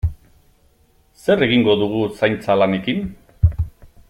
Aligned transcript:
Zer 1.25 1.45
egingo 1.49 1.77
dugu 1.83 2.01
zaintza 2.21 2.59
lanekin? 2.63 3.05